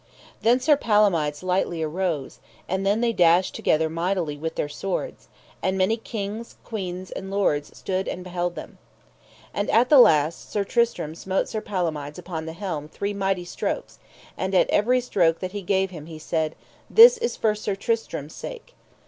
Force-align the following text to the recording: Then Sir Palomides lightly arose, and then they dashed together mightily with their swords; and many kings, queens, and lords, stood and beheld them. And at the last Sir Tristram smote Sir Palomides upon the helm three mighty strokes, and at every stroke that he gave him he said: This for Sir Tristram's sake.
Then 0.41 0.59
Sir 0.59 0.75
Palomides 0.77 1.43
lightly 1.43 1.83
arose, 1.83 2.39
and 2.67 2.83
then 2.83 3.01
they 3.01 3.13
dashed 3.13 3.53
together 3.53 3.87
mightily 3.87 4.35
with 4.35 4.55
their 4.55 4.67
swords; 4.67 5.27
and 5.61 5.77
many 5.77 5.95
kings, 5.95 6.55
queens, 6.63 7.11
and 7.11 7.29
lords, 7.29 7.77
stood 7.77 8.07
and 8.07 8.23
beheld 8.23 8.55
them. 8.55 8.79
And 9.53 9.69
at 9.69 9.89
the 9.89 9.99
last 9.99 10.51
Sir 10.51 10.63
Tristram 10.63 11.13
smote 11.13 11.49
Sir 11.49 11.61
Palomides 11.61 12.17
upon 12.17 12.47
the 12.47 12.53
helm 12.53 12.87
three 12.87 13.13
mighty 13.13 13.45
strokes, 13.45 13.99
and 14.35 14.55
at 14.55 14.71
every 14.71 15.01
stroke 15.01 15.37
that 15.37 15.51
he 15.51 15.61
gave 15.61 15.91
him 15.91 16.07
he 16.07 16.17
said: 16.17 16.55
This 16.89 17.19
for 17.37 17.53
Sir 17.53 17.75
Tristram's 17.75 18.33
sake. 18.33 18.73